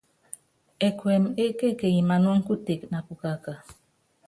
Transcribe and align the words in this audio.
Ɛkuɛmɛ 0.87 1.29
ékekenyi 1.43 2.01
manúŋɔ 2.09 2.39
kutéke 2.47 2.85
na 2.91 2.99
pukaka. 3.07 3.53